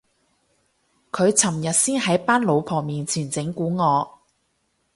[1.11, 4.19] 佢尋日先喺班老婆面前整蠱我